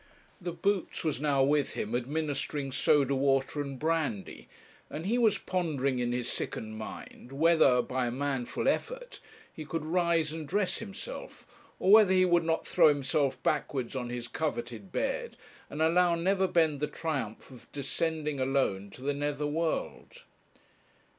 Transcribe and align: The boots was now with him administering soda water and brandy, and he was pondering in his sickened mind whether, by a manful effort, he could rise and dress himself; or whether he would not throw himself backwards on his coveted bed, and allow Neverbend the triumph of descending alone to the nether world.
The 0.41 0.51
boots 0.51 1.03
was 1.03 1.21
now 1.21 1.43
with 1.43 1.73
him 1.73 1.93
administering 1.93 2.71
soda 2.71 3.13
water 3.13 3.61
and 3.61 3.77
brandy, 3.77 4.49
and 4.89 5.05
he 5.05 5.19
was 5.19 5.37
pondering 5.37 5.99
in 5.99 6.11
his 6.11 6.27
sickened 6.27 6.75
mind 6.75 7.31
whether, 7.31 7.83
by 7.83 8.07
a 8.07 8.11
manful 8.11 8.67
effort, 8.67 9.19
he 9.53 9.63
could 9.63 9.85
rise 9.85 10.31
and 10.33 10.47
dress 10.47 10.79
himself; 10.79 11.45
or 11.79 11.91
whether 11.91 12.13
he 12.13 12.25
would 12.25 12.43
not 12.43 12.65
throw 12.65 12.87
himself 12.87 13.43
backwards 13.43 13.95
on 13.95 14.09
his 14.09 14.27
coveted 14.27 14.91
bed, 14.91 15.37
and 15.69 15.83
allow 15.83 16.15
Neverbend 16.15 16.79
the 16.79 16.87
triumph 16.87 17.51
of 17.51 17.71
descending 17.71 18.39
alone 18.39 18.89
to 18.89 19.03
the 19.03 19.13
nether 19.13 19.45
world. 19.45 20.23